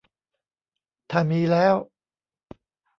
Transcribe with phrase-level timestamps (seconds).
[1.11, 1.75] ถ้ามีแล้ว